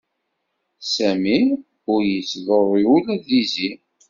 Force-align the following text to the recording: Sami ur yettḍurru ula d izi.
Sami 0.93 1.39
ur 1.93 2.01
yettḍurru 2.11 2.81
ula 2.95 3.13
d 3.25 3.27
izi. 3.41 3.71